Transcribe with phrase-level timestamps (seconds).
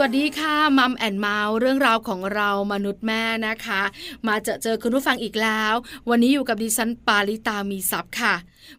[0.00, 3.82] วัสดีค่ะ Mom and Mouth เรื่องราวของเรามนุษย์แม่นะคะ
[4.26, 5.74] มาเจอเจอคุณผู้ฟังอีกแล้ว
[6.10, 8.34] วันนี้อยู่กับดิฉันปาริตามีซัพ์ค่ะ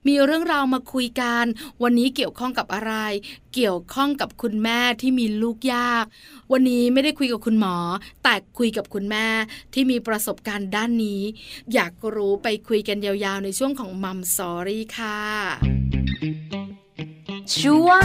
[0.08, 1.46] มีเรื่องราวมาคุยกัน
[1.84, 2.94] วันนี้เกี่ยวข้องกับอะไร
[3.54, 6.06] เกี่ยวข้องกับคุณแม่ที่มีลูกยาก
[6.52, 7.76] วันนี้ไม่ได้คุยกับคุณหมอ
[8.24, 9.28] แต่คุยกับคุณแม่
[9.74, 11.22] ที่มีประสบการณ์ด้านนี้
[11.74, 15.22] อยากรู้ไปคุยกันยาวๆ ในช่วงของ Mom Story ค่ะ
[17.60, 18.04] ช่วง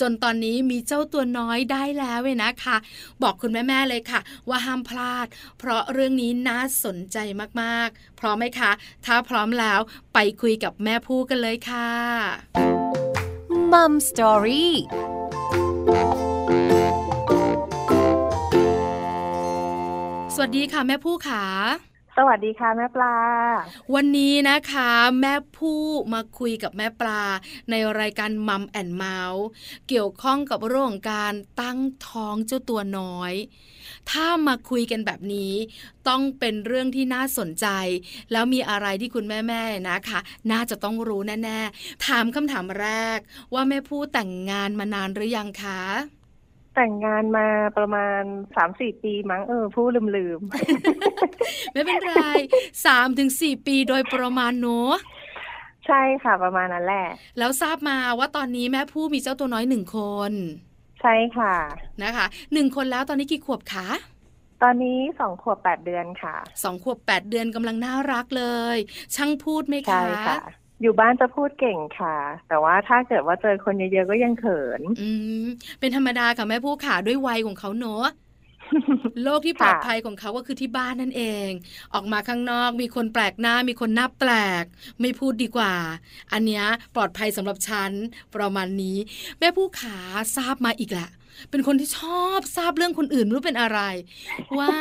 [0.00, 2.76] จนตอนนี้มีเจ้าตัวน้อยได้แล้วเว้นะคะ
[3.22, 5.26] บอกคุณแม่ๆเลยค่ะ ว่าห้ามพลาด
[5.58, 7.16] เพราะเรื่องนี้น่าสนใจ
[7.60, 8.70] มากๆ พร้อมไหมคะ
[9.06, 9.80] ถ้าพร้อมแล้ว
[10.14, 11.90] ไปคุยกับแม่ผู้กันเลยค่ะ
[13.72, 14.74] มัมสตอรี่
[20.34, 21.44] สวัสดีค่ะแม่ผู้ขา
[22.18, 23.16] สวัสดีค่ะแม่ปลา
[23.94, 25.82] วันนี้นะคะ แม่ผู้
[26.12, 27.22] มาคุยกับแม่ปลา
[27.70, 29.44] ในรายการมัมแอนเมาส์
[29.88, 33.32] เกี่ยวข้องกับเรื่องของการตั้งท้องเจ้าตัวน้อย
[34.10, 35.54] ถ้ามาคุยกันแบบนี้
[36.08, 37.66] ต้องเป็นเรื่องที่น่าสนใจ
[38.32, 40.20] แล้วมีอะไรที่คุณแม่ๆนะคะ
[40.52, 43.18] น่าจะต้องรู้แน่ๆถามคำถามแรก
[43.54, 45.82] ว่าแม่ผู้แต่งงานมานานหรือยังคะ
[46.74, 47.46] แต่งงานมา
[47.78, 48.22] ประมาณ
[48.56, 50.40] สามสี่ปีมั้งเออผู้ลืมลืม
[51.72, 52.14] ไม่เป็นไร
[52.86, 54.94] สามถึงสี่ปีโดยประมาณเนอะ
[55.86, 57.06] ใช่ค่ะประมาณนั้นแหละ
[57.38, 59.98] แล้วทราบมาว่าตอนนี้แม่ผู้มีเจ้าตัวน้อยหนึ่งค
[60.30, 60.32] น
[61.00, 61.54] ใช่ค่ะ
[62.02, 63.88] นะคะหนึ่งคนแล้วตอนนี้กี่ขวบคะ
[64.62, 68.44] ตอนนี้สองขวบแปดเดือนค่ะสองขวบแปดเดือนกำลังน่ารักเล
[68.74, 68.76] ย
[69.14, 70.38] ช่างพูดไหมคะใช่ค่ะ
[70.82, 72.16] อยู่บ้านจะพูดเก่งค่ะ
[72.48, 75.10] แต่ว่าถ้าเกิดว่าเจอคนเยอะๆก็ยังเขิน อื
[75.44, 75.46] ม
[75.80, 78.06] เป็นธรรมดาค่ะแม่ผู้ขาด้วยวัยของเขาเนอะ
[79.24, 81.48] โลกที่ปลอดภัยของเขาก็คือที่บ้านนั่นเอง
[81.94, 84.32] ออกมาข้างนอกมีคนแปลกหน้ามีคนหน้าแปล
[84.62, 84.64] ก
[85.00, 85.74] ไม่พูดดีกว่า
[86.32, 87.90] อันเนี้ยปลอดภัยสำหรับฉัน
[88.34, 88.96] ประมาณนี้
[89.38, 89.98] แม่ผู้ขา
[90.36, 91.10] ทราบมาอีกแหละ
[91.50, 93.80] เป็นคนที่ชอบทราบเรื่องคนอื่นไม่รู้เป็นอะไร
[94.58, 94.74] ว่า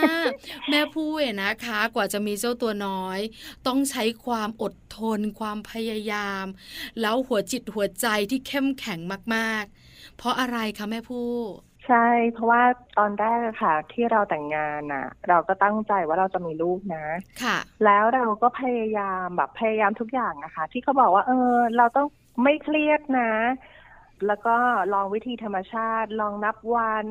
[0.70, 3.20] แม่พูดนะคะ กว่าจะมีเจ้าตัวน้อย
[3.68, 6.46] ต้องใช้ความอดทน ความพยายาม
[7.02, 9.00] แล้วหัวจิตหัวใจที่เข้มแข็ง
[9.36, 11.52] มากๆ เพราะอะไรคะแม่พูด
[11.88, 12.64] ใช่ เพราะว่า
[12.98, 17.06] ตอนแรกค่ะ ที่เราแต่งงานน่ะเราก็ตั้งใจว่าเราจะมีลูกนะ
[17.44, 22.08] ค่ะ แล้วเราก็พยายามแบบพยายามทุกอย่างนะคะ ที่เขาบอกว่า เออ เราต้อง
[22.44, 23.32] ไม่เครียดนะ
[24.28, 24.56] แล้วก็
[24.94, 27.08] ลองวิธีธรรมชาติ ลองนับวัน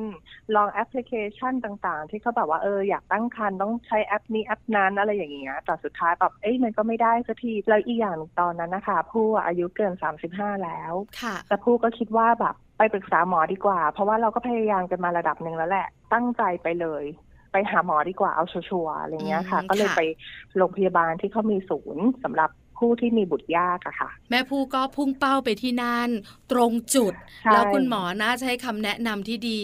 [0.55, 10.93] ลองแอปพลิเคชันต่างๆ ที่เขาแบบว่าเอออยากตั้งครรภ์ต้องใช้แอปนี้แอปนั้นอะไรอย่างเงี้ยแต่สุดท้ายแบบเอ้ยมันก็ไม่ได้สักทีแล้วอีกอย่างตอนนั้นนะคะผู้อายุเกินสามสิบห้าแล้ว
[11.47, 17.03] แต่ผู้ก็คิดว่าแบบไปปรึกษาหมอดีกว่า เพราะว่าเราก็พยายามกันมาระดับหนึ่งแล้วแหละ ตั้งใจไปเลย
[17.51, 20.01] ไปหาหมอดีกว่าเอาชัวร์อะไรเงี้ยค่ะ ก็เลยไป
[20.57, 22.49] โรงพยาบาลที่เขามีศูนย์สำหรับ
[22.81, 26.09] ผู้ที่มีบุตรยากอะค่ะ แม่ผู้ก็พุ่งเป้าไปที่นั่น
[26.51, 27.13] ตรงจุด
[27.51, 29.63] แล้วคุณหมอน่าใช้คำแนะนำที่ดี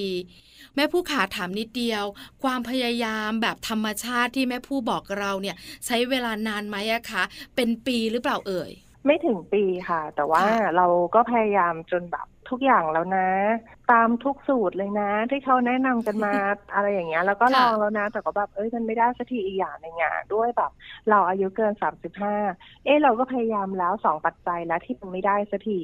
[0.75, 2.03] แม่ผู้ขาถามนิดเดียว
[2.43, 7.23] ความพยายามแบบธรรมชาติที่แม่ผู้บอกเราเนี่ย ใช้เวลานานไหมอะคะ
[7.55, 8.71] เป็นปีหรือเปล่าเอ่ย
[9.05, 10.43] ไม่ถึงปีค่ะ แต่ว่า
[10.77, 13.29] เราก็พยายามจนแบบ ทุกอย่างแล้วนะ
[13.91, 16.33] ตามทุกสูตรเลยนะ ที่เขาแนะนำกันมา
[16.73, 20.71] อะไรอย่างเงี้ยแล้วก็ลองแล้วนะ แต่ก็แบบเอ้ยมันไม่ได้สักทีอีกอย่างในงานด้วยแบบ
[21.09, 22.35] เราอายุเกินสามสิบห้า
[22.85, 25.79] เอ้เราก็พยายามแล้วสองปัจจัยแล้วที่มันไม่ได้สักที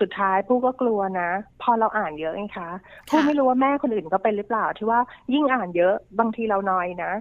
[0.00, 1.30] สุดท้ายผู้ก็กลัวนะ
[1.62, 2.70] พอเราอ่านเยอะเองคะ
[3.08, 5.00] ผู้ไม่รู้ว่าแม่คนอื่นก็เป็นหรือเปล่า ที่ว่า
[5.32, 7.12] ยิ่งอ่านเยอะบางทีเรานอยนะ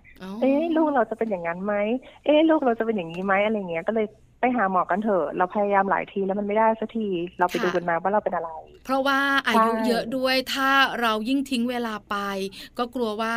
[0.41, 1.73] เอ๊ลูกเราจะเป็นอย่างนั้นไหม
[2.25, 4.07] เอ๊ลูกเราจะเป็นอย่างนี้ไหมอะไรเงี้ยก็เลย
[4.39, 7.07] ไปหาหมอกันเถอะ เราพยายามหลายทีแล้วมันไม่ได้สักที
[7.39, 8.49] เราไปดูกันมาว่าเราเป็นอะไร
[8.85, 10.69] เพราะว่าอายุเยอะด้วย ถ้า
[11.01, 12.15] เรายิ่งทิ้งเวลาไป
[12.77, 13.35] ก็กลัวว่า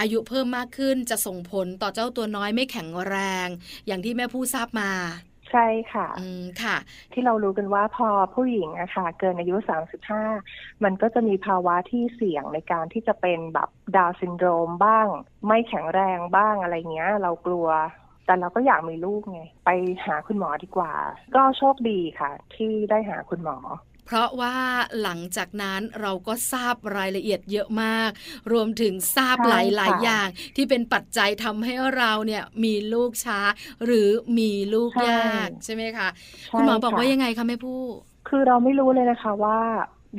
[0.00, 3.48] อายุเพิ่มมากขึ้นจะส่งผลต่อเจ้าตัวน้อยไม่แข็งแรง
[3.86, 4.92] อย่างที่แม่ผู้ทราบมา
[5.50, 6.76] ใช่ค่ะอืมค่ะ
[7.12, 10.24] ที่เรารู้กันว่าพอผู้หญิงอะค่ะ เกินอายุสามสิบห้า
[10.84, 15.06] มันก็จะมีภาวะที่เสี่ยงในการที่จะเป็นแบบดาวซินโดรมบ้าง
[15.48, 17.68] ไม่แข็งแรงบ้างอะไรเงี้ย เรากลัว
[18.26, 19.70] แต่เราก็อยากมีลูกไง ไป
[20.06, 20.92] หาคุณหมอดีกว่า
[21.34, 23.58] ก็โชคดีค่ะ ที่ได้หาคุณหมอ
[24.06, 24.56] เพราะว่า
[25.02, 28.10] หลังจากนั้นเราก็ทราบรายละเอียดเยอะมาก
[28.52, 33.40] รวมถึงทราบหลายหลายอย่างที่เป็นปัจจัยทำให้เราเนี่ยมีลูกช้า
[33.84, 36.08] หรือมีลูกยากใช่ไหมคะ
[36.56, 37.82] คุณหมอบอกว่ายังไงคะแม่ผู้
[38.28, 39.58] คือเราไม่รู้เลยนะคะว่า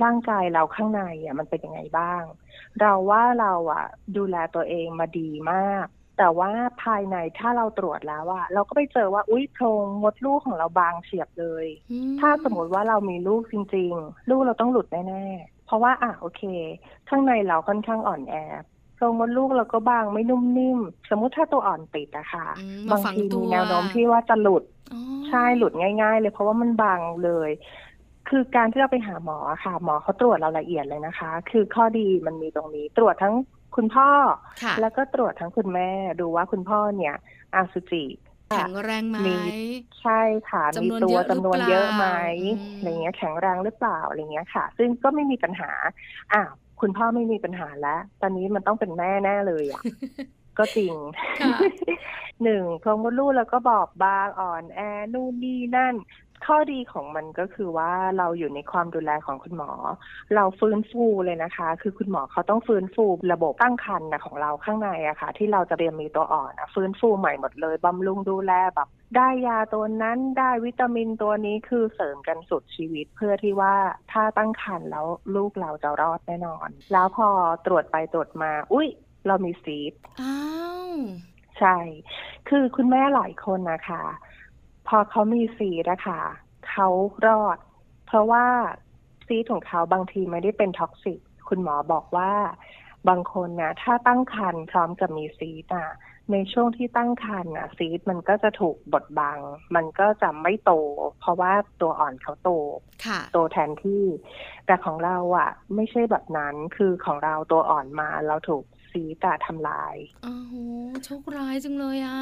[0.03, 2.23] ร่างกายเราข้างในอะมันเป็นยังไงบ้าง
[2.81, 3.85] เราว่าเราอะ
[4.17, 6.51] ดูแลตัวเองมาดีมาก แต่ว่า
[6.83, 16.41] ภายในถ้าเราตรวจแล้วอะเราก็ไปเจอว่าอุ้ยโพรงมดลูกของเราบางเฉียบเลยอืมถ้าสมมติว่าเรามีลูกจริง ๆ ลูกเราต้องหลุดแน่ๆเพราะว่าอะโอเค
[17.09, 18.35] ข้างในเราค่อนข้างอ่อนแอ
[18.95, 20.79] โพรงมดลูกเราก็บางไม่นุ่มนิ่ม
[21.09, 24.63] สมมุติถ้าตัวอ่อนติดอะค่ะอืมบางฝัทีตัมีแนวโน้มที่ว่าจะหลุด
[24.93, 27.49] อ๋อใช่หลุดง่าย ๆ เลย เพราะว่ามันบางเลย
[28.29, 33.35] คือการที่เราไปหาหมอค่ะ หมอเขาตรวจเราละเอียดเลยนะคะ คือข้อดีมันมีตรงนี้ตรวจทั้ง
[33.75, 34.09] คุณพ่อ
[34.63, 35.89] ค่ะแล้วก็ตรวจทั้งคุณแม่
[36.19, 37.15] ดูว่าคุณพ่อเนี่ย
[37.55, 38.05] อาสุจิ
[38.51, 39.37] แข็งแรงไหมมี
[40.01, 42.05] ใช่ค่ะจำมีนวนตัวเยอะจำนวนหรือเปล่าเยอะไหม
[42.41, 45.71] อืมอะไรเงี้ยแข็งแรงหรือเปล่าอะไรเงี้ยค่ะ ซึ่งก็ไม่มีปัญหา
[46.33, 46.41] อะ
[46.81, 49.83] คุณพ่อไม่มีปัญหาแล้ว ตอนนี้มันต้องเป็นแม่แน่เลยอะ
[50.57, 50.93] ก็จริง
[51.41, 51.57] ค่ะ
[52.43, 54.79] หนึ่งโครงมดลูกแล้วก็บอบบางอ่อนแอ
[55.13, 55.95] นู่นนี่นั่น
[56.45, 59.71] ข้อดีของมันก็คือว่าเราอยู่ในความดูแลของคุณหมอ
[60.35, 73.75] เราฟื้นฟูเลยนะคะ คือคุณหมอเขาต้องฟื้นฟูระบบตั้งครรภ์นะของเราข้างในอะค่ะ ที่เราจะเรียนมีตัวอ่อนอะฟื้นฟูใหม่หมดเลยบำรุงดูแลแบบได้ยาตัวนั้นได้วิตามินตัวนี้คือเสริมกันสุดชีวิตเพื่อที่ว่า
[74.11, 75.05] ถ้าตั้งครรภ์แล้ว
[75.35, 77.27] ลูกเราจะรอดแน่นอน แล้วพอ
[77.65, 78.87] ตรวจไปตรวจมา อุ้ย
[79.27, 80.37] เรามีซีสต์อ้า
[80.93, 80.97] ว
[81.59, 81.77] ใช่
[82.49, 84.03] คือคุณแม่หลายคนนะคะ
[84.87, 86.21] พอเขามีซีสต์นะคะ
[86.69, 86.87] เขา
[87.27, 87.57] รอด
[88.07, 88.45] เพราะว่า
[89.25, 92.31] ซีสต์ของเขาบางทีไม่ได้เป็น toxic คุณหมอบอกว่า
[93.09, 95.91] บางคนนะถ้าตั้งครรภ์พร้อมกับมีซีสต์อะ
[96.31, 99.39] ในช่วงที่ตั้งครรภ์อะซีสต์มันก็จะถูกบดบัง
[99.75, 100.71] มันก็จะไม่โต
[101.19, 102.51] เพราะว่าตัวอ่อนเขาโต
[103.05, 104.03] ค่ะโตแทนที่
[104.65, 108.63] แต่ของเราอะไม่ใช่แบบนั้นคือของเราตัวอ่อนมาเราถูก
[108.95, 110.53] ซีดอะทำลายโอ้โห
[111.05, 112.19] โชคร้ายจังเลยอะ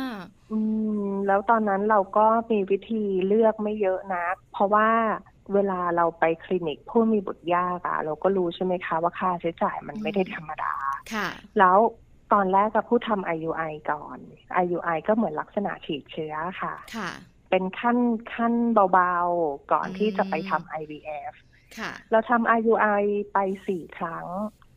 [0.52, 0.60] อื
[1.08, 4.90] ม แล้วตอนนั้นเราก็มีวิธีเลือกไม่เยอะนะเพราะว่า
[5.54, 10.74] เวลาเราไปคลินิกผู้มีบุตรยากอะเราก็รู้ใช่ไหมคะว่าค่าใช้จ่ายมันไม่ได้ธรรมดา
[11.14, 11.28] ค่ะ
[11.60, 11.78] แล้ว
[12.34, 14.18] ตอนแรกกับผู้ทำ IUI ก่อน
[14.64, 17.10] IUI ก็เหมือนลักษณะฉีดเชื้อค่ะ ค่ะ
[17.50, 17.98] เป็นขั้น
[18.34, 18.54] ขั้น
[18.94, 21.34] เบาๆ ก่อนที่จะไปทำ IVF
[21.78, 23.04] ค่ะ เราทำ IUI
[23.34, 23.38] ไป
[23.68, 24.26] สี่ครั้ง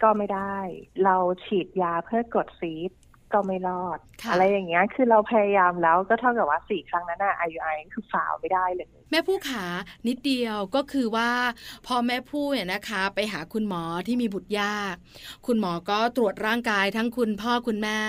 [0.02, 0.56] ก็ไม่ได้
[1.04, 2.90] เราฉีดยาเพื่อกดซีด
[3.32, 9.64] ก็ไม่รอดค่ะอะไรอย่างเงี้ย คือเราพยายามแล้วก็เท่ากับว่าสี่ครั้งนั้นอะ IUI คือฝ่าวไม่ได้เลยแม่ผู้ขา
[10.08, 11.30] นิดเดียวก็คือว่า
[11.86, 14.94] พอแม่ผู้เนี่ยนะคะ ไปหาคุณหมอที่มีบุตรยาก
[15.46, 18.00] คุณหมอก็ตรวจร่างกายทั้งคุณพ่อคุณแม่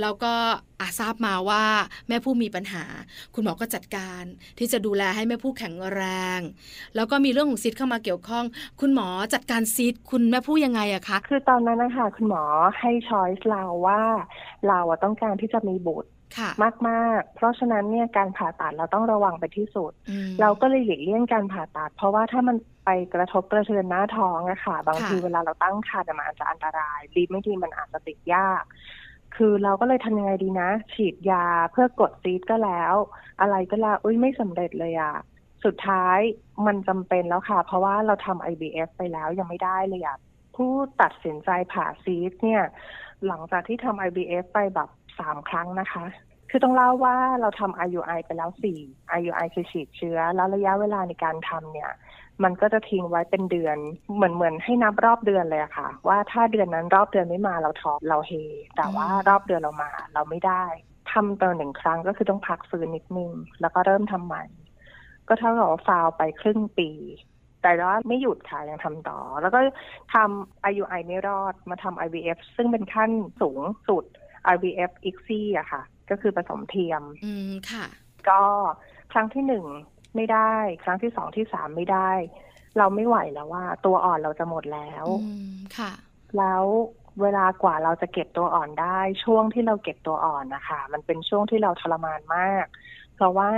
[0.00, 0.34] แล้วก็
[0.80, 1.64] อาทราบมาว่า
[2.08, 2.84] แม่ผู้มีปัญหา
[3.34, 4.22] คุณหมอก็จัดการ
[4.58, 6.02] ที่จะดูแลให้แม่ผู้แข็งแร
[6.38, 6.40] ง
[6.96, 8.44] แล้วก็มีเรื่องของซีดเข้ามาเกี่ยวข้อง
[8.80, 12.42] คุณหมอจัดการซีดคุณแม่ผู้ยังไงอะคะ คือตอนนั้นนะคะคุณหมอ
[12.78, 14.02] ให้ช้อยส์เราว่า
[14.68, 16.50] เราอะต้องการที่จะมีบุตรค่ะ
[16.88, 28.62] มากๆ เพราะฉะนั้นเนี่ยการผ่าตัดเราต้องระวังเป็นที่สุดอืมเราก็เลยหลีกเลี่ยงการผ่าตัด เพราะว่าถ้ามันไปกระทบกระเทือนหน้าท้องอะค่ะ บางทีค่ะเวลาเราตั้งครรภ์อะมันอาจจะอันตรายดีไม่ดีมันอาจจะติดยาก
[29.36, 32.94] คือเราก็เลยทำยังไงดีนะ ฉีดยาเพื่อกดซีดก็แล้ว
[33.40, 35.14] อะไรก็แล้วอุ้ยไม่สำเร็จเลยอะ
[35.64, 36.18] สุดท้าย
[36.66, 40.18] มันจำเป็นแล้วค่ะ เพราะว่าเราทำ IVF ไปแล้วยังไม่ได้เลยอะ
[40.56, 40.72] ผู้
[41.02, 42.62] ตัดสินใจผ่าซีดเนี่ย
[43.26, 46.04] หลังจากที่ทำ IVF ไปแบบสามครั้งนะคะ
[46.50, 48.78] คือต้องเล่าว่าเราทำ IUI ไปแล้วสี่
[49.18, 51.90] IUI คือฉีดเชื้อ แล้วระยะเวลาในการทำเนี่ย
[52.42, 53.76] มันก็จะทิ้งไว้เป็นเดือน
[54.14, 58.32] เหมือนเหมือนให้นับรอบเดือนเลยอะค่ะ ว่าถ้าเดือนนั้นรอบเดือนไม่มาเราท้อเราเฮ
[58.76, 60.64] แต่ว่ารอบเดือนเรามา เราไม่ได้
[61.12, 64.44] ทำต่อหนึ่งครั้งก็คือต้องพักฟื้นนิดนึง แล้วก็เริ่มทำใหม่
[65.28, 66.90] ก็เท่ากับว่าฟาวไปครึ่งปี
[67.62, 69.58] แต่ว่าไม่หยุดค่ะยังทำต่อ แล้วก็
[70.14, 73.10] ทำ IUI ไม่รอดมาทำ IVF ซึ่งเป็นขั้น
[73.40, 74.04] สูงสุด
[74.54, 77.84] IVF ICSI อะค่ะ ก็คือผสมเทียม อืมค่ะ
[78.28, 78.40] ก็
[79.12, 79.64] ครั้งที่หนึ่ง
[80.16, 82.10] ไม่ได้ ครั้งที่สองที่สามไม่ได้
[82.78, 85.92] เราไม่ไหวแล้วว่า ตัวอ่อนเราจะหมดแล้วอืมค่ะ
[86.38, 86.64] แล้ว
[87.22, 92.66] เวลากว่าเราจะเก็บตัวอ่อนได้ ช่วงที่เราเก็บตัวอ่อนนะคะ มันเป็นช่วงที่เราทรมานมาก
[93.16, 93.50] เพราะว่า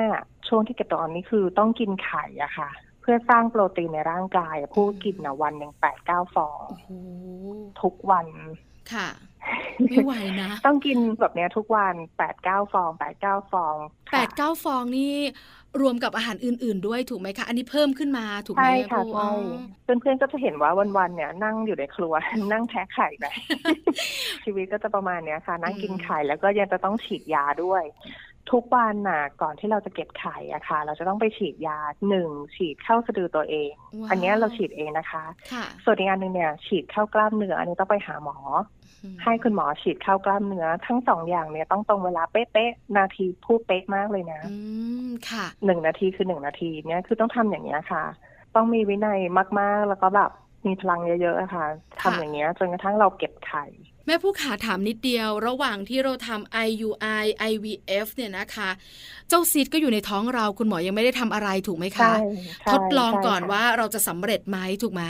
[0.49, 6.88] ช่วงที่เก็บตัวอ่อนนี่คือต้องกินไข่อะค่ะเพื่อสร้างโปรตีนในร่างกายอะผู้กินนะวันหนึ่งแปดเก้าฟองโอ้โห
[7.83, 8.27] ทุกวัน
[8.93, 9.09] ค่ะ
[9.87, 10.12] ไม่ไหว
[10.43, 13.77] นะ ต้องกินแบบเนี้ยทุกวันแปดเก้าฟองแปดเก้าฟอง
[14.11, 15.12] ค่ะแปดเก้าฟองนี่
[15.81, 19.31] รวมกับอาหารอื่น ๆ ด้วยถูกไหมคะ อันนี้เพิ่มขึ้นมาถูกไหมใช่ค่ะแม่ใช่อ๋อ
[20.00, 22.15] เพื่อนๆก็จะเห็นว่าวันๆเนี่ย นั่งอยู่ในครัว
[22.53, 23.25] นั่งแทะไข่ไป
[24.45, 27.83] ชีวิตก็จะประมาณเนี้ยค่ะ นั่งกินไข่แล้วก็ยังจะต้องฉีดยาด้วย
[28.52, 31.78] ทุกวันน่ะก่อนที่เราจะเก็บไข่อะค่ะ เราจะต้องไปฉีดยา
[32.09, 38.37] หนึ่งฉีดเข้าสะดือตัวเองว้าวอันเนี้ยเราฉีดเองนะคะค่ะส่วนอีกอันหนึ่งเนี่ย ฉีดเข้ากล้ามเนื้ออันนี้ต้องไปหาหมอ
[39.05, 44.57] อืมให้คุณหมอฉีดเข้ากล้ามเนื้อ ทั้งสองอย่างเนี่ยต้องตรงเวลาเป๊ะๆนาทีพูดเป๊ะมากเลยนะอื
[45.07, 48.05] มค่ะหนึ่งนาทีคือหนึ่งนาทีเนี่ยคือต้องทำอย่างเนี้ยค่ะ
[48.55, 49.21] ต้องมีวินัย
[49.61, 50.31] มากๆแล้วก็แบบ
[50.67, 51.67] มีพลังเยอะๆอะค่ะ
[52.00, 53.64] ทำอย่างเงี้ยจนกระทั่งเราเก็บไข่
[54.09, 58.71] แม่ผู้ขาถามนิดเดียว ระหว่างที่เราทำ IUI IVF เนี่ยนะคะ
[59.29, 62.27] เจ้าซีดก็อยู่ในท้องเราคุณหมอยังไม่ได้ทำอะไรถูกไหมคะใช่
[62.65, 65.03] ใช่ทดลองก่อนใช่ค่ะว่าเราจะสำเร็จไหมถูกไหม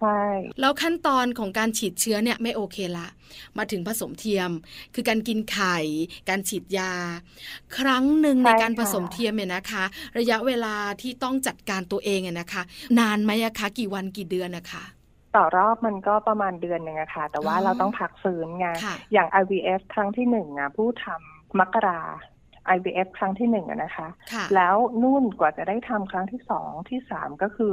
[0.00, 0.22] ใช่
[0.60, 3.08] แล้วขั้นตอนของการฉีดเชื้อเนี่ยไม่โอเคละ
[3.58, 4.50] มาถึงผสมเทียม
[4.94, 5.76] คือการกินไข่
[6.28, 6.92] การฉีดยา
[7.78, 9.84] ครั้งหนึ่งในการผสมเทียมเนี่ยนะคะ
[10.18, 12.62] ระยะเวลาที่ต้องจัดการตัวเองเนี่ยนะคะ
[12.98, 14.84] นานไหมอะคะกี่วันกี่เดือนนะคะ
[15.36, 22.00] ต่อรอบมันก็ประมาณเดือนหนึ่งอะค่ะ แต่ว่าอ๋อเราต้องพักฟื้นไงค่ะอย่าง IVF ครั้งที่หนึ่งอะผู้ทำมกรา
[22.76, 27.72] IVF ครั้งที่หนึ่งอะนะคะค่ะแล้วนู่นกว่าจะได้ทำครั้งที่สองที่สามก็คือ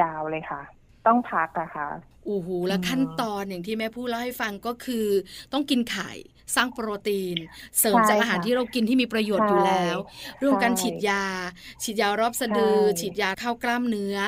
[0.00, 0.62] ยาวเลยค่ะ
[1.06, 1.88] ต้องพักอะค่ะ
[2.26, 5.06] โอ้โหแล้วอืมขั้นตอนอย่างที่แม่พูดเล่าให้ฟังก็คือ
[5.52, 6.12] ต้องกินไข่
[6.56, 7.36] สร้างโปรตีน
[7.78, 11.24] เสริมใช่จากอาหารค่ะที่เรากินที่มีประโยชน์อยู่แล้วใช่เรื่องการใช่ฉีดยา
[11.82, 14.18] ฉีดยารอบสะดือใช่ฉีดยาเข้ากล้ามเนื้อ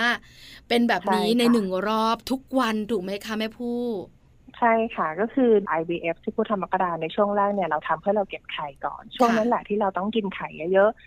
[0.68, 4.04] เป็นแบบนี้ใช่ค่ะในหนึ่งรอบทุกวันถูกไหมคะแม่พูด
[4.58, 11.02] ใช่ค่ะก็คือ IVF ที่ผู้ทำมกราในช่วงแรกเนี่ยเราทำเพื่อเราเก็บไข่ก่อน ช่วงนั้นแหละที่เราต้องกินไข่เยอะๆ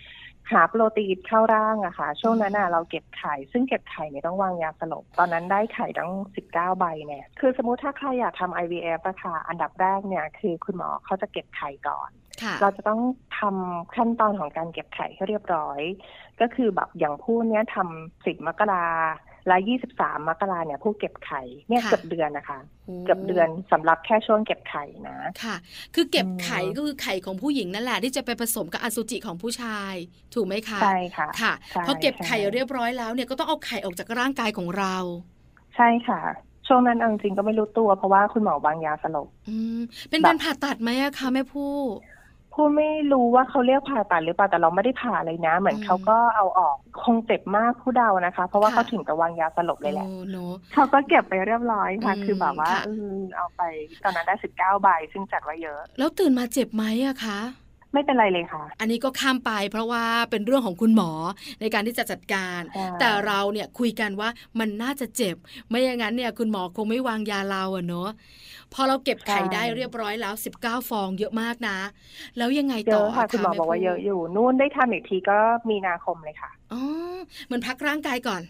[0.52, 12.10] หาโปรตีนเข้าร่างอะค่ะ ช่วงนั้นน่ะเราเก็บไข่ ซึ่งเก็บไข่เนี่ยต้องวางยาสลบ ตอนนั้นได้ไข่ตั้งสิบเก้าใบเนี่ย คือสมมุติถ้าใครอยากทำ IVF อะค่ะ อันดับแรกเนี่ยคือคุณหมอเขาจะเก็บไข่ก่อน
[12.44, 13.02] ค่ะเราจะต้อง
[13.40, 15.80] ทำขั้นตอนของการเก็บไข่ให้เรียบร้อย
[16.42, 18.88] ก็คือแบบอย่างผู้เนี้ยทำสิบมกรา
[19.48, 25.56] และยี่สิบสามมกราเนี่ยผู้เก็บไข่เนี่ยค่ะเกือบเดือนนะคะโอ้เกือบเดือนสำหรับแค่ช่วงเก็บไข่นะค่ะ
[25.96, 29.94] คือเก็บไข่อืมก็คือไข่ของผู้หญิงนั่นแหละที่จะไปผสมกับอสุจิของผู้ชาย
[30.34, 34.96] ถูกไหมคะใช่ค่ะค่ะใช่พอเก็บไข่ใช่เรียบร้อยแล้วเนี่ยก็ต้องเอาไข่ออกจากร่างกายของเรา
[35.76, 36.22] ใช่ค่ะ
[36.68, 41.74] ช่วงนั้นเอาจริงๆก็ไม่รู้ตัวเพราะว่าคุณหมอวางยาสลบอืมเป็นแบบการผ่าตัดไหมอะคะแม่ผู้
[42.56, 53.62] ผู้ไม่รู้ว่าเขาเรียกผ่าตัดหรือเปล่าแต่เราไม่ได้ผ่าเลยนะ เหมือนอืมเขาก็เอาออกคงเจ็บมากผู้เดานะคะ เพราะว่าค่ะเขาถึงกับวางยาสลบเลยแหละโอ้เนอะเขาก็เก็บไปเรียบร้อยค่ะอืมคือแบบว่าค่ะเออเอาไป
[54.04, 57.40] ตอนนั้นได้สิบเก้าใบซึ่งจัดไว้เยอะ แล้วตื่นมาเจ็บไหมอะคะ
[57.96, 61.12] ไม่เป็นไรเลยค่ะ อันนี้ก็ข้ามไปเพราะว่าเป็นเรื่องของคุณหมอ
[61.62, 65.36] ในการที่จะจัดการใช่แต่เราเนี่ยคุยกันว่ามันน่าจะเจ็บ
[65.70, 68.10] ไม่อย่างนั้นเนี่ยคุณหมอคงไม่วางยาเราอะเนอะ
[68.74, 71.78] พอเราเก็บไข่ได้เรียบร้อยแล้ว 19 ฟองเยอะมากนะ
[72.38, 75.38] แล้วยังไงเยต่ออะค่ะคุณหมอบอกว่าเยอะอยู่นู่นได้ทำอีกทีก็
[75.70, 76.82] มีนาคมเลยค่ะอ๋อ
[77.46, 78.42] เหมือนพักร่างกายก่อน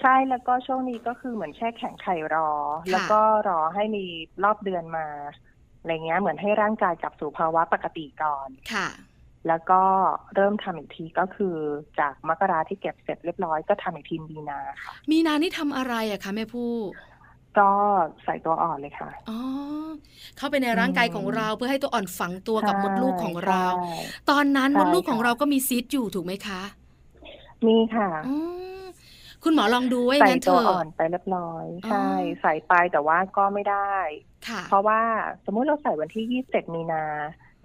[0.00, 2.48] ใช่แล้วก็ช่วงนี้ก็คือเหมือนแช่แข็งไข่รอ
[2.80, 4.04] ค่ะแล้วก็รอให้มี
[4.44, 5.06] รอบเดือนมา
[5.84, 8.88] อะไรเงี้ยเหมือนให้ร่างกายกลับสู่ภาวะปกติก่อนค่ะ
[9.48, 9.82] แล้วก็
[10.34, 11.56] เริ่มทำอีกทีก็คือ
[11.98, 16.72] จากมกราที่เก็บเสร็จเรียบร้อยก็ทำอีกทีมีนาค่ะมีนานี่ทำอะไรอะคะแม่ผู้
[17.58, 17.70] ก็
[18.24, 19.38] ใส่ตัวอ่อนเลยค่ะ อ๋อ
[20.36, 23.94] เข้าไปในร่างกายของเราเพื่อให้ตัวอ่อนฝังตัวกับใช่มดลูกของเราใช่
[24.30, 26.62] ตอนนั้นใช่มดลูกของค่ะเราก็มีซีดอยู่ถูกไหมคะ
[27.66, 28.83] มีค่ะอ๋อ
[29.44, 32.08] คุณหมอลองดูไว้ใส่งั้นเถตัวอะอ่อนไปเรียบร้อยอ๋อใช่
[32.40, 33.94] ใส่ไปแต่ว่าก็ไม่ได้
[34.48, 35.00] ค่ะเพราะว่า
[35.44, 37.04] สมมุติเราใส่วันที่ 27 มีนา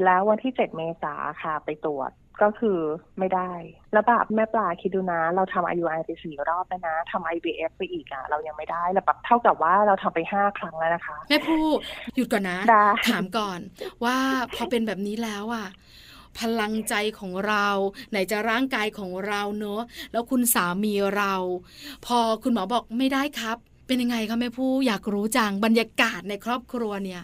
[0.05, 2.79] แล้ววันที่ 7 เมษาค่ะไปตรวจก็คือ
[3.19, 3.51] ไม่ได้
[3.93, 11.63] แล้วแบบแม่ปลาคิดดูนะ เราทำ IUI ไปสี่รอบแล้วนะทำ IVF ไปอีกอะ เรายังไม่ได้แล้วแบบเท่ากับว่าเราทำไปห้าครั้งแล้วนะคะ แม่ผู้
[12.15, 13.59] หยุดก่อนนะได้ถามก่อน
[14.05, 14.17] ว่า
[14.55, 15.67] พอเป็นแบบนี้แล้วอะ
[16.39, 17.67] พลังใจของเรา
[18.09, 19.81] ไหนจะร่างกายของเราเนอะ
[20.11, 21.33] แล้วคุณสามีเรา
[22.05, 27.23] พอคุณหมอบอกไม่ได้ครับ เป็นยังไงคะแม่ผู้อยากรู้จังบรรยากาศในครอบครัวเนี่ย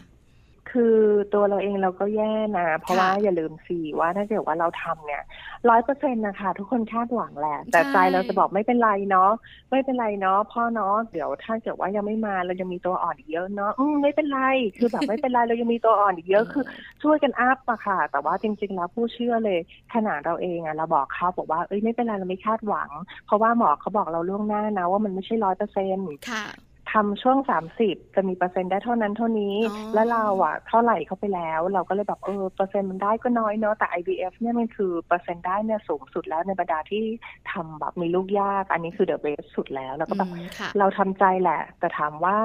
[0.76, 0.98] คือ
[1.34, 5.24] ตัวเราเองเราก็แย่นะ เพราะค่ะว่าอย่าลืมสิว่าถ้าเกิดว่าเราทำเนี่ย
[5.70, 9.32] ร้อยเปอร์เซ็นต์นะคะทุกคนคาดหวังแหละ แต่ใช่ใจเราจะบอกไม่เป็นไรเนาะ
[9.72, 14.42] ไม่เป็นไรเนาะพ่อเนาะเดี๋ยวถ้าเกิดว่ายังไม่มาเรายังมีตัวอ่อนอีกเยอะเนาะอืมไม่เป็นไร
[14.78, 16.64] คือแบบไม่เป็นไรเรายังมีตัวอ่อนอีกเยอะคือ
[17.04, 19.60] ช่วยกันอัพอะค่ะ แต่ว่าจริง ๆ แล้วผู้เชื่อเลย
[19.94, 22.90] ขนาดเราเองอะเราบอกเขาบอกว่าเอ้ยไม่เป็นไรเราไม่คาดหวัง
[23.26, 26.46] เพราะว่าหมอเขาบอกเราล่วงหน้านะว่ามันไม่ใช่ร้อยเปอร์เซ็นต์ค่ะ
[26.94, 37.04] ทำช่วงสามสิบจะมีเปอร์เซ็นต์ได้เท่านั้นเท่านี้อ๋อแล้วเราอะเท่าไหร่เข้าไปแล้ว เราก็เลยแบบเออเปอร์เซ็นต์มันได้ก็น้อยเนาะแต่ IVF เนี่ยมันคือเปอร์เซ็นต์ได้เนี่ยสูงสุดแล้วในบรรดาที่
[37.52, 42.38] ทำแบบมีลูกยาก อันนี้คือเดอะเบสสุดแล้วแล้วก็แบบอืมค่ะเราทำใจแหละ แต่ถามว่า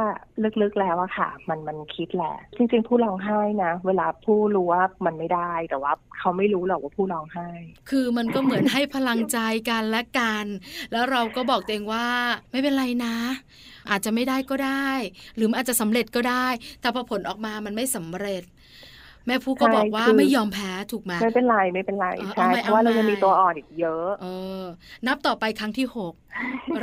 [0.62, 7.48] ลึกๆแล้วอะค่ะ มันมันคิดแหละ จริง ๆ ผู้ร้องไห้นะ เวลาผู้รู้ว่ามันไม่ได้แต่ว่าเขาไม่รู้หรอกว่าผู้ร้องไห้
[7.90, 9.38] คือมันก็เหมือนให้พลังใจ
[9.70, 10.44] กันและกัน
[10.92, 12.06] แล้วเราก็บอกตัวเองว่า
[12.50, 13.16] ไม่เป็นไรนะ
[13.90, 14.90] อาจจะไม่ได้ก็ได้
[15.36, 16.46] หรือมันอาจจะสำเร็จก็ได้
[16.80, 18.42] แต่พอผลออกมามันไม่สำเร็จ
[19.26, 24.26] แม่ผู้ก็ใช่บอกว่าคือไม่ยอมแพ้ถูกไหมไม่เป็นไรไม่เป็นไรเออใช่เอาใหม่เพราะว่าเราเอาใหม่ยังมีตัวอ่อนอีกเยอะ เอ
[24.62, 24.64] อ
[25.06, 26.14] นับต่อไปครั้งที่หก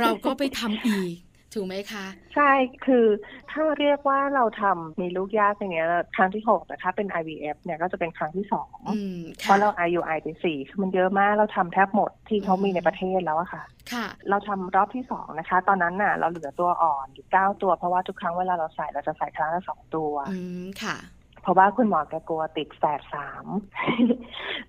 [0.00, 1.16] เราก็ไปทำอีก
[1.58, 2.50] ถูถูกไหมคะ ใช่
[2.86, 3.06] คือ
[3.50, 13.62] ถ้าเรียกว่าเราทำมีลูกยากอย่างเงี้ยครั้งที่หกแต่ถ้าเป็น IVF เนี่ยก็จะเป็นครั้งที่สองอืมเพค่ะราะเรา IUI ไปสี่คือมันเยอะมากเราทำแทบหมดที่เขามีในประเทศแล้วอะค่ะ
[13.92, 21.17] ค่ะ เราทำรอบที่สองนะคะ ตอนนั้นน่ะ เราเหลือตัวอ่อนอยู่เก้าตัวเพราะว่าทุกครั้งเวลาเราใส่เราจะใส่ครั้งละสองตัวอืมค่ะเพ
[21.48, 23.44] ราะว่าคุณหมอแกกลัวติดแฝดสาม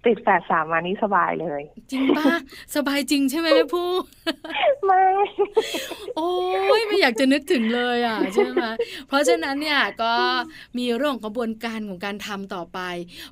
[0.05, 2.33] ติดแฝดสามมานี่สบายเลย จริงปะ
[2.75, 3.91] สบายจริงใช่ไหมแม่ผู้
[4.85, 5.03] ไม่
[6.17, 8.63] โอ้ยไม่อยากจะนึกถึงเลยอะใช่ไหม
[9.07, 10.13] เพราะฉะนั้นเนี่ยก็
[10.77, 12.79] มีเรื่องของกระบวนการของการทำต่อไป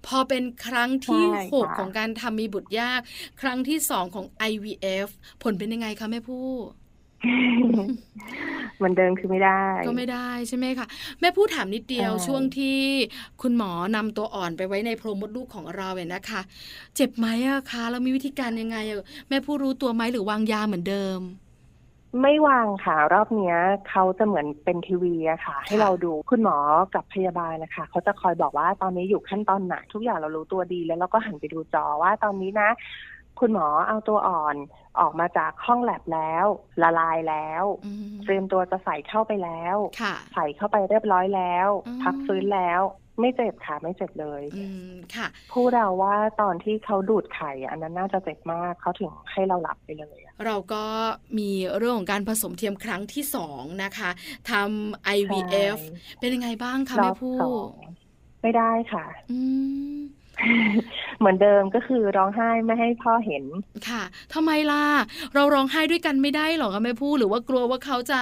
[0.07, 3.01] พอเป็นครั้งที่ใช่หกค่ะของการทำมีบุตรยาก
[3.41, 5.07] ครั้งที่สองของ IVF
[5.43, 6.47] ผลเป็นยังไงคะแม่ผู้
[8.77, 10.87] เหมือนเดิมคือไม่ได้ ก็ไม่ได้ใช่ไหมคะ
[11.19, 12.77] แม่ผู้ถามนิดเดียวใช่ช่วงที่
[13.41, 16.41] คุณหมอนำตัวอ่อนไปไว้ในโพรงมดลูกของเราเนี่ยนะคะ
[16.95, 21.19] เจ็บไหมอะคะแล้วมีวิธีการยังไงอะแม่ผู้รู้ตัวไหมหรือวางยาเหมือนเดิม
[22.21, 23.57] ไม่วางค่ะรอบเนี้ย
[23.89, 26.57] เขาจะเหมือนเป็นทีวีอะค่ะ ให้เราดูคุณหมอ
[26.95, 32.69] กับพยาบาลนะคะเขาจะคอยบอกว่าตอนนี้อยู่ขั้นตอนไหนทุกอย่างเรารู้ตัวดีแล้วเราก็หันไปดูจอว่าตอนนี้นะ
[33.39, 34.55] คุณหมอเอาตัวอ่อน
[34.99, 36.45] ออกมาจากห้องแลบแล้ว
[36.83, 42.81] ละลายแล้วอืมเตรียมตัวจะใส่เข้าไปแล้วค่ะใส่เข้าไปเรียบร้อยแล้วอืมพักฟื้นแล้ว
[43.21, 50.83] ไม่เจ็บค่ะไม่เจ็บเลยอืมค่ะพูดเราว่าตอนที่เขาดูดไข่อันนั้นน่าจะเจ็บมากเขาถึงให้เราหลับไปเลยอะเราก็
[51.37, 54.09] มีเรื่องของการผสมเทียมครั้งที่สองนะคะ
[54.49, 57.73] ทำ IVF ใช่เป็นยังไงบ้างคะรอแม่บผู้สอง
[58.41, 59.39] ไม่ได้ค่ะอื
[59.95, 59.97] ม
[61.19, 63.43] เหมือนเดิมก็คือร้องไห้ไม่ให้พ่อเห็น
[63.89, 64.03] ค่ะ
[64.33, 64.83] ทำไมล่ะ
[65.35, 68.19] เราร้องไห้ด้วยกันไม่ได้หรอคะแม่ผู้หรือว่ากลัวว่าเขาจะ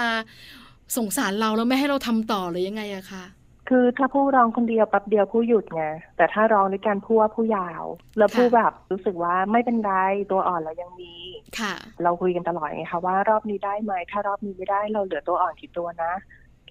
[0.98, 3.26] สงสารเราแล้วไม่ให้เราทำต่อหรือยังไงอะคะ
[3.70, 5.86] คือถ้าผู้ร้องคนเดียวแป๊บเดียวผู้หยุดไง
[6.18, 7.84] แต่ถ้าร้องด้วยกันผู้ว่าผู้ยาว
[8.18, 9.94] แล้วผู้แบบรู้สึกว่าไม่เป็นไร
[10.32, 11.14] ตัวอ่อนเรายังมี
[11.60, 16.14] ค่ะ เราคุยกันตลอดไงคะว่ารอบนี้ได้ไหมถ้ารอบนี้ไม่ได้เราเหลือตัวอ่อนกี่ตัวนะ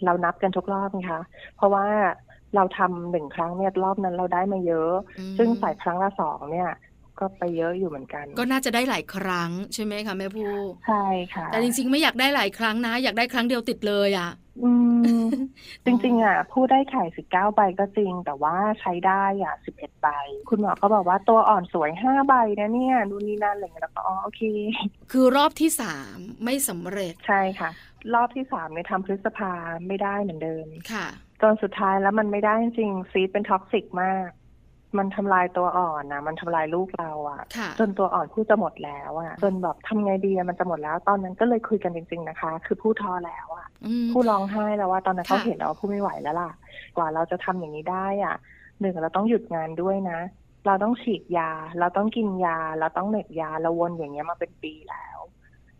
[0.04, 1.20] เรานับกันทุกรอบนะคะ
[1.56, 1.86] เพราะว่า
[2.54, 6.70] เราทำหนึ่งครั้งเนี่ยรอบนั้นเราได้มาเยอะอืมซึ่งใส่ครั้งละสองเนี่ย
[7.20, 10.54] ก็ไปเยอะอยู่เหมือนกัน ก็น่าจะได้หลายครั้งใช่ไหมคะแม่ผู้
[10.86, 14.30] ใช่ค่ะ แต่จริงๆไม่อยากได้หลายครั้งนะ อยากได้ครั้งเดียวติดเลยอะ
[14.64, 14.70] อื
[15.00, 15.02] ม
[15.84, 20.08] จริงๆ อะ ผู้ได้ไข่สิบเก้าใบก็จริง แต่ว่าใช้ได้อะสิบเอ็ดใบ
[20.50, 24.42] คุณหมอก็บอกว่าตัวอ่อนสวยห้าใบนะเนี่ยดูนนี่นั่นอะไรอย่างเงี้ยแล้วก็อ๋อโอเค
[25.12, 27.70] คือรอบที่สามไม่สำเร็จใช่ค่ะ
[28.14, 29.52] รอบที่สามเนี่ยทำพฤษภา
[29.86, 31.06] ไม่ได้เหมือนเดิมค่ะ
[31.44, 34.28] จนสุดท้ายแล้วมันไม่ได้จริงๆซีดเป็นท็อกซิกมาก
[34.98, 46.50] มันทำลายตัวอ่อนนะมันทำลายลูกเราอะค่ะ จนตัวอ่อนผู้จะหมดแล้วอะ จนแบบทำไงดีอะมันจะหมดแล้ว ตอนนั้นก็เลยคุยกันจริง ๆนะคะ คือผู้ท้อแล้วอะอืมผู้ร้องไห้แล้วว่าตอนนั้นค่ะเขาเห็นแล้วว่าผู้ไม่ไหวแล้วล่ะ
[46.96, 48.36] กว่าเราจะทำอย่างนี้ได้อะ
[48.80, 50.18] หนึ่งเราต้องหยุดงานด้วยนะ
[50.66, 55.13] เราต้องฉีดยา เราต้องกินยา เราต้องเหน็บยาเราวนอย่างเงี้ยมาเป็นปีแล้ว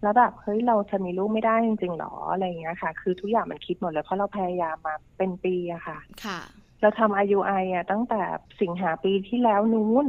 [0.05, 6.41] แล้วแบบเฮ้ยเราจะมีลูกไม่ได้จริงๆหรออะไรอย่างเงี้ยค่ะ คือทุกอย่างมันคิดหมดเลยเพราะเราพยายามมาเป็นปีอะค่ะ ค่ะ
[6.81, 8.21] เราทำ IUI อะตั้งแต่
[8.61, 10.07] สิงหาปีที่แล้วนู้น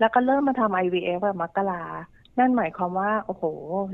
[0.00, 1.82] แล้วก็เริ่มมาทำ IVF แบบมกรา
[2.38, 3.44] นั่นหมายความว่า โอ้โห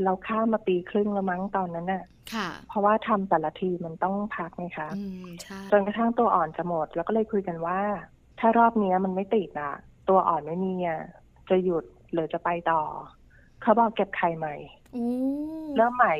[0.04, 2.04] เราข้ามมาปีครึ่งแล้วมั้งตอนนั้นน่ะ
[2.34, 7.80] ค่ะ เพราะว่าทำแต่ละทีมันต้องพักไงคะอืมใช่จนกระทั่งตัวอ่อนจะหมด แล้วก็เลยคุยกันว่า
[8.40, 9.74] ถ้ารอบเนี้ยมันไม่ติดอะ
[10.08, 11.00] ตัวอ่อนไม่มีอะ
[11.50, 12.82] จะหยุดหรือจะไปต่อ
[13.62, 14.54] เขาบอกเก็บไข่ใหม่
[14.92, 15.06] โอ้
[15.76, 16.14] เริ่มใหม่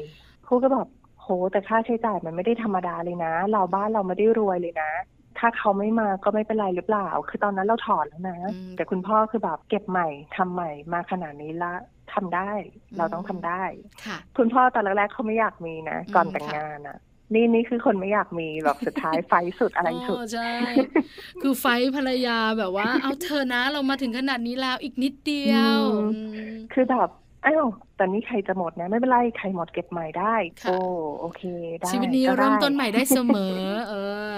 [0.46, 0.86] ครูก็บอก
[1.20, 4.92] โหแต่ค่าใช้จ่ายมันไม่ได้ธรรมดาเลยนะ เราบ้านเราไม่ได้รวยเลยนะ
[5.38, 11.72] ถ้าเขาไม่มาก็ไม่เป็นไรหรือเปล่า คือตอนนั้นเราถอนแล้วนะอืมแต่คุณพ่อคือแบบเก็บใหม่ทำใหม่มาขนาดนี้ละ
[12.12, 12.50] ทำได้
[12.96, 13.62] เราต้องทำได้
[14.06, 16.98] ค่ะคุณพ่อตอนแรกๆเขาไม่อยากมีนะอืมก่อนแต่งงานอะ
[17.34, 20.52] นี่นี่คือคนไม่อยากมีแบบสุดท้ายไฟสุดอะไรสุดโใช่
[21.42, 26.20] คือไฟท์ภรรยาแบบว่า เอาเธอนะเรามาถึงขนาดนี้แล้วอีกนิดเดียวอืมอื
[26.50, 27.08] มคือแบบ
[27.46, 30.76] อ้าวแต่นี่ใครจะหมดนะไม่เป็นไรใครหมดเก็บใหม่ได้ค่ะโอ้
[31.20, 31.42] โอเค
[31.78, 33.94] ได้ชีวิตนี้ก็ได้เริ่มต้นใหม่ได้เสมอ เอ
[34.34, 34.36] อ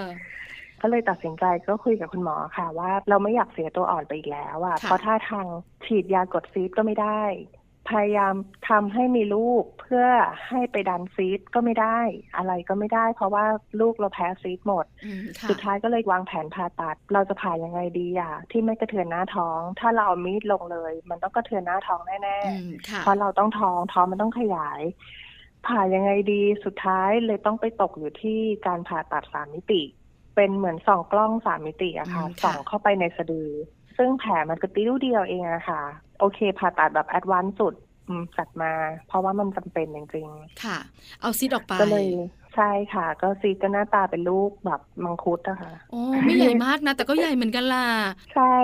[0.81, 5.45] ก็เลยตัดสินใจก็คุยกับคุณหมอค่ะ ว่าเราไม่อยากเสียตัวอ่อนไปอีกแล้วอะค่ะเพราะถ้าทาง
[5.85, 7.21] ฉีดยากดซีดก็ไม่ได้
[7.91, 8.33] พยายาม
[8.69, 10.05] ทำให้มีลูกเพื่อ
[10.47, 11.99] ให้ไปดันซีดก็ไม่ได้
[12.37, 13.45] อะไรก็ไม่ได้ เพราะว่า
[13.81, 24.81] ลูกเราแพ้ซีดหมดอืมค่ะสุดท้ายก็เลยวางแผนผ่าตัด เราจะผ่ายังไงดีอะที่ไม่กระเทือนหน้าท้อง ถ้าเราเอามีดลงเลย มันต้องกระเทือนหน้าท้องแน่อืมค่ะๆเพราะเราต้องท้องท้องมันต้องขยาย
[25.67, 29.81] ผ่ายังไงดีสุดท้ายเลยต้องไปตกอยู่ที่การผ่าตัดสามมิติ
[30.35, 33.49] เป็นเหมือนส่องกล้องสามมิติอะค่ะอืมค่ะส่องเข้าไปในสะดือ
[33.97, 35.83] ซึ่งแผลมันก็ติ้วเดียวเองอะค่ะ
[36.19, 37.75] โอเคผ่าตัดแบบแอดวานซ์สุด
[38.07, 38.71] อืมจัดมา
[39.07, 40.27] เพราะว่ามันจำเป็นจริง
[40.63, 40.77] ค่ะ
[41.21, 42.07] เอาซิดออกไปๆก็เลย
[42.55, 47.85] ใช่ค่ะ ก็ซีก็หน้าตาเป็นลูกแบบมังคุดอะค่ะโอ้ไม่ใหญ่มากนะ แต่ก็ใหญ่เหมือนกันล่ะ
[48.33, 48.55] ใช่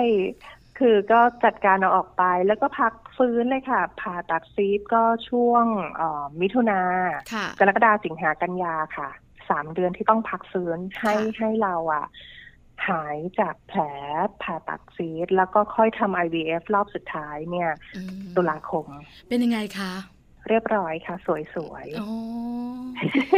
[0.78, 5.64] คือก็จัดการเอาออกไปแล้วก็พักฟื้นเลยค่ะ ผ่าตัดซีฟก็ช่วง
[5.96, 6.80] เอ่อมิถุนา
[7.32, 9.08] ค่ะกรกฎาสิงหากันยาค่ะ
[9.48, 12.06] สามเดือนที่ต้องพักฟื้นให้ค่ะให้เราอะ
[12.88, 13.80] หายจากแผล
[14.42, 18.86] ผ่าตัดซีดแล้วก็ค่อยทำ IVF รอบสุดท้ายเนี่ยอืมตุลาคม
[19.28, 19.92] เป็นยังไงคะ
[20.48, 21.28] เรียบร้อยค่ะ ส
[21.70, 22.10] วยอ๋อ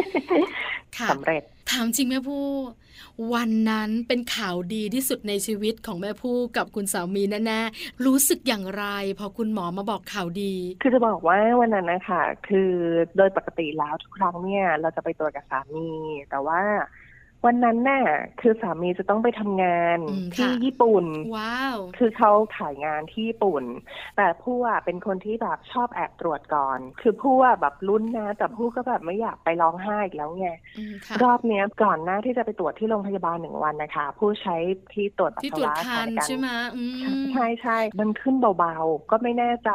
[0.04, 2.46] ๆค่ะสำเร็จถามจริงแม่ผู้
[3.34, 8.84] วันนั้นเป็นข่าวดีที่สุดในชีวิตของแม่ผู้กับคุณสามีแน่ๆรู้สึกอย่างไร
[9.18, 12.72] พอคุณหมอมาบอกข่าวดี คือจะบอกว่าวันนั้นนะคะคือ
[13.16, 15.88] โดยปกติแล้วทุกครั้งเนี่ย เราจะไปตรวจกับสามี
[16.30, 16.60] แต่ว่า
[17.46, 18.04] วันนั้นน่ะ
[18.40, 21.04] คือสามีจะต้องไปทำงานอืมที่ค่ะญี่ปุ่น
[21.36, 23.64] ว้าว คือเขาถ่ายงานที่ญี่ปุ่น
[24.16, 30.48] แต่ผู้อะเป็นคนที่แบบชอบแอบตรวจก่อน คือผู้อะแบบรุ่นนะ แต่ผู้ก็แบบไม่อยากไปร้องไห้อีกแล้วไง
[30.78, 34.56] อืมค่ะรอบเนี้ยก่อนหน้าที่จะไปตรวจที่โรงพยาบาลหนึ่งวันนะคะ ผู้ใช้
[34.92, 36.82] ที่ตรวจปัสที่สาตรวจวะคันในการใช่ไหมอื
[37.20, 39.72] มใช่ใช่มันขึ้นเบาๆ ก็ไม่แน่ใจ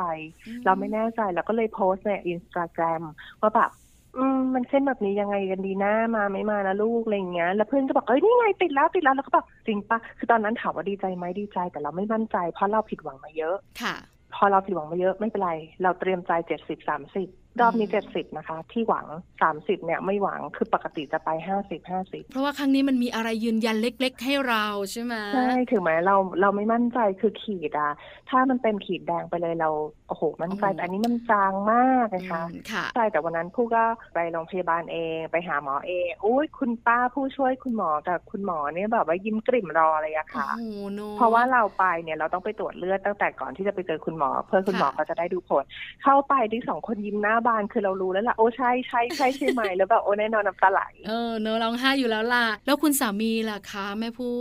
[0.66, 3.04] เราไม่แน่ใจเราก็เลยโพสต์ในอินสตาแกรม
[3.42, 3.72] ว่าแบบ
[4.18, 13.96] อืมมันขึ้นแบบนี้ยังไงกันดีนะมาไม่มานะลูกอะไรอย่างเงี้ย แล้วเพื่อนก็บอกเอ้ยนี่ไงติดแล้วติดแล้วแล้วก็แบบจริงปะคือตอนนั้นถามว่าดีใจไหมดีใจแต่เราไม่มั่นใจ เพราะเราผิดหวังมาเยอะ ค่ะ
[14.36, 15.52] พอเราผิดหวังมาเยอะไม่เป็นไร
[15.84, 17.28] เราเตรียมใจเจ็ดสิบสามสิบ
[17.62, 19.06] รอบนี้อืเจ็ดมสิบนะคะ ที่หวัง
[19.42, 27.92] สามสิบเนี่ยไม่หวังคือปกติจะไปห้าสิบห้าสิบเพราะว่าครั้งนี้มันมีอะไรยืนยันเล็ก ๆ ให้เราใช่ไหมใช่ถึงแม้เราเราไม่มั่นใจคือขีดอะ
[28.30, 29.70] ถ้ามันเป็นขีดแดงไปเลยเรา
[30.08, 40.64] โอ้โหมั่นใจแต่อันนี้มันจางมากนะคะอืมค่ะใช่แต่วันนั้นผู้ก็ไปโรงพยาบาลเองไปหาหมอเองอุ้ยคุณป้าผู้ช่วยคุณหมอกับคุณหมอเนี่ยแบบว่ายิ้มกริ่มรอเลยอะโอ้ค่ะโห
[40.94, 45.64] โนเพราะว่าเราไปเนี่ยเราต้องไปตรวจเลือดตั้งแต่ก่อนที่จะไปเจอคุณหมอ เพื่อคุณหมอค่ะก็จะได้ดูผล
[46.04, 54.38] เข้าไปที่สองคนยิ้มหน้าบานคือเรารู้แล้วล่ะโอ้ใช่ใช่ใช่ใช่ไหมแล้วแบบโอ้แน่นอนน้ำตาไหลเออเนอะร้องไห้อยู่แล้วล่ะ แล้วคุณสามีล่ะคะแม่ผู้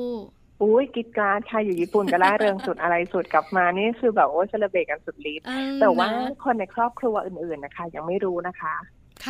[0.63, 5.47] อุ้ยกิจการใครอยู่ญี่ปุ่นก็ล่าเริงสุดอะไรสุดกลับมานี่คือแบบโอ้เซเลเบตกันสุดฤทธิ์
[5.81, 6.09] แต่ว่า
[6.45, 8.75] คนในครอบครัวอื่นๆนะคะ ยังไม่รู้นะคะ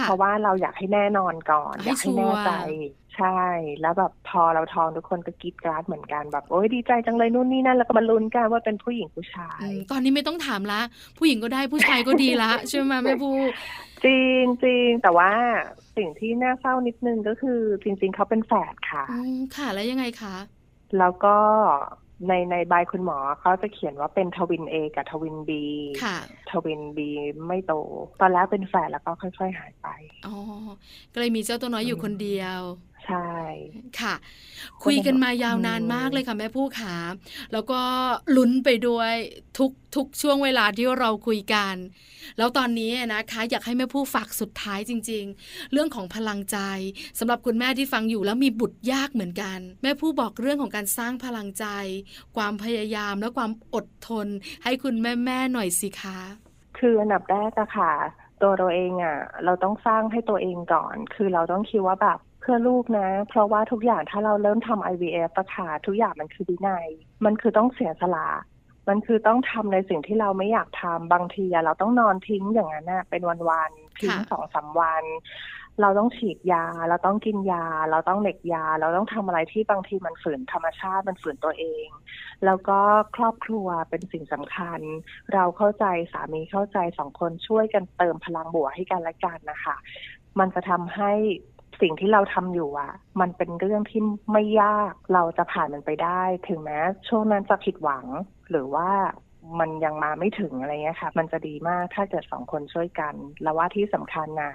[0.02, 3.42] เพราะว่าเราอยากให้แน่นอนก่อนให้อยากให้แน่ใจชัวร์ใช่
[3.81, 10.81] แล้วแบบพอเราทองทุกคนก็กรีดกราดเหมือนกันแบบโอ้ยดีใจจังเลยนู่นนี่นั่นแล้วก็มาลุ้นกันว่าเป็นผู้หญิงผู้ชายอืมตอนนี้ไม่ต้องถามละ
[11.18, 13.37] ผู้หญิงก็ได้ผู้ชายก็ดีละใช่ไหมแม่ผู้
[14.05, 15.31] จริงจริงแต่ว่า
[15.96, 20.37] สิ่งที่น่าเศร้านิดนึงก็คือจริง ๆเขาเป็นแฝดค่ะอืมค่ะแล้วยังไงคะ
[20.98, 21.37] แล้วก็
[22.28, 25.64] ในในใบคุณหมอเขาจะเขียนว่าเป็นทวินเอกับทวินบี
[26.04, 26.16] ค่ะ
[26.50, 27.08] ทวินบี
[27.46, 27.72] ไม่โต
[28.20, 29.88] ตอนแรกเป็นแฝดแล้วก็ค่อย ๆ หายไป
[30.26, 30.35] อ๋อ
[31.12, 32.61] ก็เลยมีเจ้าตัวน้อยอยู่คนเดียว
[33.06, 33.26] ใช่
[34.00, 34.14] ค่ะ
[34.84, 36.94] คุยกันมายาวนานมากเลยค่ะแม่ผู้ขา
[37.52, 37.80] แล้วก็
[38.36, 39.12] ลุ้นไปด้วย
[39.58, 41.74] ทุกทุกช่วงเวลาที่เราคุยกัน
[42.38, 46.58] แล้วตอนนี้นะคะ อยากให้แม่ผู้ฝากสุดท้ายจริง ๆ เรื่องของพลังใจ
[47.18, 51.66] สำหรับคุณแม่ที่ฟังอยู่แล้วมีบุตรยากเหมือนกัน แม่ผู้บอกเรื่องของการสร้างพลังใจ
[52.36, 54.26] ความพยายามและความอดทน
[54.64, 56.18] ให้คุณแม่แม่ๆหน่อยสิคะ
[56.78, 57.92] คืออันดับแรกอะค่ะ
[58.42, 66.87] ตัวเราเองอะเราต้องสร้างให้ตัวเองก่อน คือเราต้องคิดว่าแบบ เพื่อลูกนะ เพราะว่าทุกอย่างถ้าเราเริ่มทำ IVF อะค่ะทุกอย่างมันคือวินัย
[67.24, 68.28] มันคือต้องเสียสละ
[68.88, 75.05] มันคือต้องทำในสิ่งที่เราไม่อยากทำบางทีอะเราต้องนอนทิ้งอย่างนั้นอะเป็นวันๆทิ้งค่ะสองสามวัน
[75.81, 81.87] เราต้องฉีดยา เราต้องกินยา เราต้องเหน็กยา เราต้องทำอะไรที่บางทีมันฝืนธรรมชาติมันฝืนตัวเอง
[82.44, 82.78] แล้วก็
[83.16, 84.81] ครอบครัวเป็นสิ่งสำคัญ
[85.35, 89.76] เราเข้าใจสามีเข้าใจสองคนช่วยกันเติมพลังบวกให้กันและกันนะคะ
[90.38, 91.12] มันจะทำให้
[91.82, 94.00] สิ่งที่เราทำอยู่อะ มันเป็นเรื่องที่
[94.32, 98.06] ไม่ยากเราจะผ่านมันไปได้ ถึงแม้ช่วงนั้นจะผิดหวัง
[98.50, 98.88] หรือว่า
[99.60, 104.52] มันยังมาไม่ถึงอะไรเงี้ยค่ะ มันจะดีมากถ้าเกิดสองคนช่วยกัน แล้วว่าที่สำคัญนะ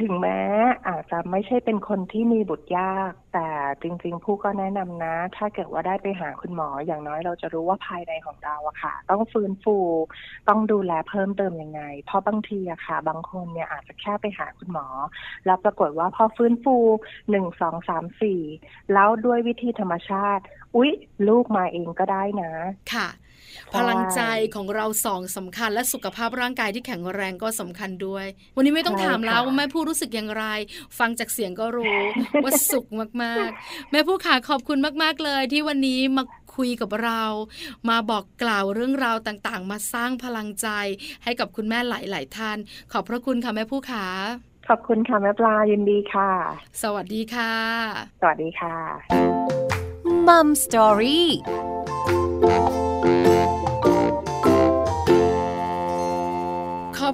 [0.00, 0.40] ถึงแม้
[0.88, 3.48] อาจจะไม่ใช่เป็นคนที่มีบุตรยาก แต่
[3.82, 9.76] จริง ๆ ผู้ก็แนะนำนะ ถ้าเกิดว่าได้ไปหาคุณหมออย่างน้อยเราจะรู้ว่าภายในของเราอะค่ะ ต้องฟื้นฟู
[10.48, 14.86] ต้องดูแลเพิ่มเติมยังไง เพราะบางทีอะค่ะ บางคนเนี่ยอาจจะแค่ไปหาคุณหมอ
[15.46, 16.76] แล้วปรากฏว่าพอฟื้นฟู
[17.30, 18.40] หนึ่งสองสามสี่
[18.92, 20.44] แล้วด้วยวิธีธรรมชาติ
[20.76, 20.90] อุ๊ย
[21.28, 22.52] ลูกมาเองก็ได้นะ
[22.94, 23.08] ค่ะ
[23.74, 24.20] พลังใจ
[24.54, 30.44] ของเราสองสำคัญ และสุขภาพร่างกายที่แข็งแรงก็สำคัญด้วย วันนี้ไม่ต้องใช่ถามแล้วค่ะว่าแม่ผู้รู้สึกอย่างไร
[30.98, 31.98] ฟังจากเสียงก็รู้
[32.44, 32.86] ว่าสุข
[33.22, 36.24] มากๆ แม่ผู้ขาขอบคุณมากๆเลย ที่วันนี้มา
[36.56, 37.22] คุยกับเรา
[37.88, 40.68] มาบอกกล่าวเรื่องราวต่างๆ มาสร้างพลังใจ
[41.24, 42.58] ให้กับคุณแม่หลายๆท่าน
[42.92, 44.06] ขอบพระคุณค่ะแม่ผู้ขา
[44.68, 46.30] ขอบคุณค่ะแม่ปลายินดีค่ะ
[46.82, 47.52] สวัสดีค่ะ
[48.20, 48.76] สวัสดีค่ะ
[50.28, 51.28] มัมสตอรี่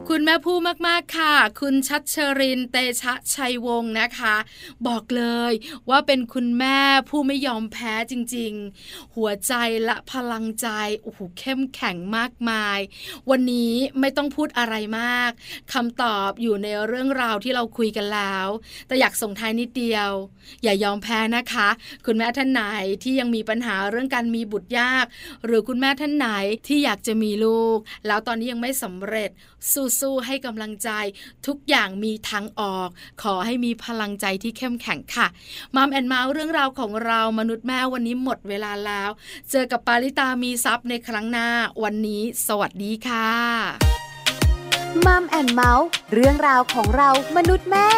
[0.00, 0.56] อบคุณแม่ผู้
[0.88, 4.36] มาก ๆ ค่ะ คุณชัดเชรินเตชะชัยวงศ์นะคะ
[4.86, 5.52] บอกเลย
[5.90, 8.52] ว่าเป็นคุณแม่ผู้ไม่ยอมแพ้จริง
[8.84, 9.52] ๆ หัวใจ
[9.84, 10.68] และพลังใจ
[11.02, 12.78] โอ้โหเข้มแข็งมากมาย
[13.30, 15.30] วันนี้ไม่ต้องพูดอะไรมาก
[15.72, 18.48] คำตอบอยู่ในเรื่องราวที่เราคุยกันแล้ว
[18.86, 20.10] แต่อยากส่งท้ายนิดเดียว
[20.62, 21.68] อย่ายอมแพ้นะคะ
[22.06, 22.62] คุณแม่ท่านไหน
[23.02, 25.04] ที่ยังมีปัญหาเรื่องการมีบุตรยาก
[25.44, 26.28] หรือคุณแม่ท่านไหน
[26.66, 29.30] ที่อยากจะมีลูก แล้วตอนนี้ยังไม่สำเร็จ
[29.72, 30.90] สูสู้ๆให้กำลังใจ
[31.46, 32.88] ทุกอย่างมีทางออก
[33.22, 35.26] ขอให้มีพลังใจที่เข้มแข็งค่ะ
[35.76, 39.10] Mom and Mouth เรื่องราวของเรามนุษย์แม่วันนี้หมดเวลาแล้ว
[39.50, 41.48] เจอกับปาริตามีซัพ์ในครั้งหน้า
[41.82, 43.28] วันนี้สวัสดีค่ะ
[45.06, 47.88] Mom and Mouth เรื่องราวของเรามนุษย์แม่